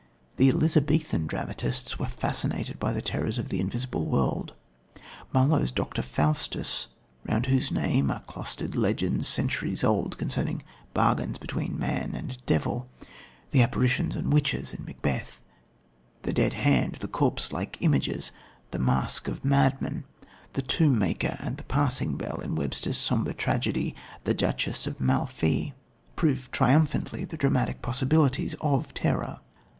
The 0.37 0.49
Elizabethan 0.49 1.27
dramatists 1.27 1.99
were 1.99 2.07
fascinated 2.07 2.79
by 2.79 2.91
the 2.91 3.03
terrors 3.03 3.37
of 3.37 3.49
the 3.49 3.59
invisible 3.59 4.07
world. 4.07 4.55
Marlowe's 5.31 5.69
Dr. 5.69 6.01
Faustus, 6.01 6.87
round 7.23 7.45
whose 7.45 7.71
name 7.71 8.09
are 8.09 8.21
clustered 8.23 8.73
legends 8.73 9.27
centuries 9.27 9.83
old 9.83 10.17
concerning 10.17 10.63
bargains 10.95 11.37
between 11.37 11.77
man 11.77 12.15
and 12.15 12.31
the 12.31 12.37
devil, 12.47 12.89
the 13.51 13.61
apparitions 13.61 14.15
and 14.15 14.33
witches 14.33 14.73
in 14.73 14.85
Macbeth, 14.85 15.39
the 16.23 16.33
dead 16.33 16.53
hand, 16.53 16.93
the 16.95 17.07
corpse 17.07 17.53
like 17.53 17.77
images, 17.81 18.31
the 18.71 18.79
masque 18.79 19.27
of 19.27 19.45
madmen, 19.45 20.05
the 20.53 20.63
tombmaker 20.63 21.37
and 21.39 21.57
the 21.57 21.63
passing 21.65 22.17
bell 22.17 22.39
in 22.39 22.55
Webster's 22.55 22.97
sombre 22.97 23.35
tragedy, 23.35 23.95
The 24.23 24.33
Duchess 24.33 24.87
of 24.87 24.99
Malfi, 24.99 25.75
prove 26.15 26.49
triumphantly 26.49 27.23
the 27.23 27.37
dramatic 27.37 27.83
possibilities 27.83 28.55
of 28.61 28.95
terror. 28.95 29.41